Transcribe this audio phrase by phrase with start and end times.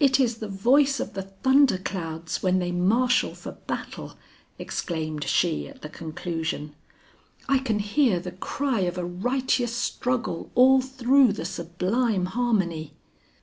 [0.00, 4.14] "It is the voice of the thunder clouds when they marshal for battle!"
[4.58, 6.74] exclaimed she at the conclusion.
[7.50, 12.94] "I can hear the cry of a righteous struggle all through the sublime harmony."